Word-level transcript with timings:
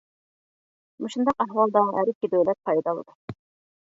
مۇشۇنداق 1.03 1.45
ئەھۋالدا 1.45 1.85
ھەر 1.93 2.13
ئىككى 2.13 2.31
دۆلەت 2.35 2.61
پايدا 2.71 2.95
ئالىدۇ. 2.95 3.37